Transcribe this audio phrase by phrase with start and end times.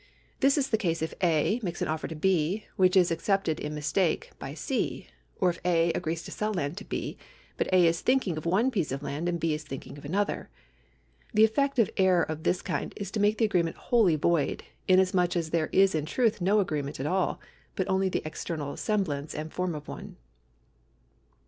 [0.39, 1.59] This is the case if A.
[1.61, 2.65] makes an offer to B.
[2.75, 5.05] which is accepted in mistake by C.;
[5.39, 5.91] or if A.
[5.93, 7.19] agrees to sell land to B.,
[7.55, 7.85] but A.
[7.85, 9.53] is thinking of one piece of land, and B.
[9.53, 10.49] is thinking of another.
[11.35, 15.35] The effect of error of this kind is to make the agreement wholly void, inasmuch
[15.35, 17.39] as there is in truth no agreement at all,
[17.75, 20.15] but only the external semblance and form of one.